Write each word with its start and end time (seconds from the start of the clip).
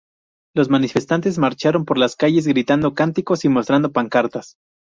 Los 0.55 0.67
manifestantes 0.67 1.37
marcharon 1.37 1.85
por 1.85 1.99
las 1.99 2.15
calles, 2.15 2.47
gritando 2.47 2.95
cánticos 2.95 3.45
y 3.45 3.49
mostrando 3.49 3.91
pancartas. 3.91 4.55